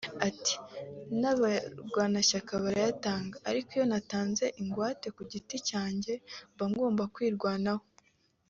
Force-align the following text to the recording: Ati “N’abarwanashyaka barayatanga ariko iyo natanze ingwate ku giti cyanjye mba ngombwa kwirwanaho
Ati 0.27 0.53
“N’abarwanashyaka 1.19 2.53
barayatanga 2.63 3.35
ariko 3.49 3.69
iyo 3.75 3.85
natanze 3.91 4.45
ingwate 4.61 5.07
ku 5.15 5.21
giti 5.31 5.57
cyanjye 5.69 6.13
mba 6.53 6.65
ngombwa 6.71 7.05
kwirwanaho 7.15 7.85